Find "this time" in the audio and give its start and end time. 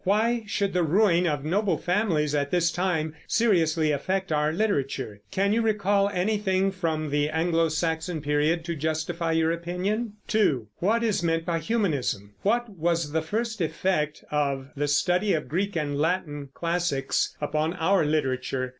2.49-3.13